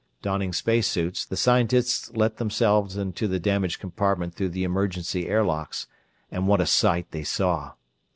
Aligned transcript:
Donning 0.23 0.51
space 0.51 0.87
suits, 0.87 1.23
the 1.25 1.37
scientists 1.37 2.09
let 2.13 2.37
themselves 2.37 2.97
into 2.97 3.27
the 3.27 3.37
damaged 3.39 3.79
compartment 3.79 4.33
through 4.33 4.49
the 4.49 4.63
emergency 4.63 5.27
air 5.27 5.43
locks, 5.43 5.85
and 6.31 6.47
what 6.47 6.59
a 6.59 6.65
sight 6.65 7.11
they 7.11 7.23
saw! 7.23 7.73